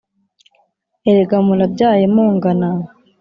erega 1.09 1.37
murabyaye 1.47 2.03
mungana 2.13 2.67